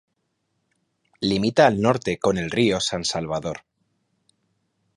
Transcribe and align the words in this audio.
Limita 1.31 1.67
al 1.67 1.79
norte 1.79 2.17
con 2.17 2.39
el 2.39 2.49
río 2.49 2.79
San 2.79 3.05
Salvador. 3.05 3.65